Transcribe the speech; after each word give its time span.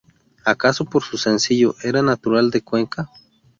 Acaso 0.45 0.83
por 0.85 1.03
su 1.03 1.15
apellido, 1.29 1.75
era 1.83 2.01
natural 2.01 2.49
de 2.49 2.61
Cuenca. 2.63 3.07